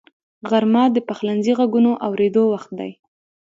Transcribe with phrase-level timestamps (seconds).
[0.49, 2.91] غرمه د پخلنځي غږونو اورېدو وخت دی